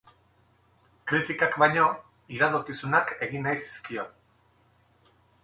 Kritikak 1.11 1.59
baino, 1.63 1.83
iradokizunak 2.39 3.15
egin 3.27 3.47
nahi 3.49 3.61
zizkion. 3.67 4.11